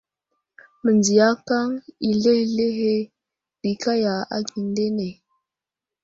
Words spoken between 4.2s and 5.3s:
akindene.